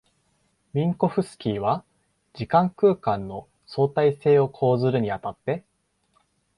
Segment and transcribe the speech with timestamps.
[0.73, 1.83] ミンコフスキーは
[2.33, 5.63] 時間空間の相対性を講ずるに当たって、